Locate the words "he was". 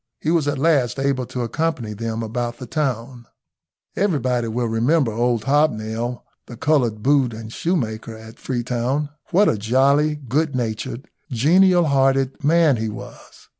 0.19-0.47, 12.77-13.47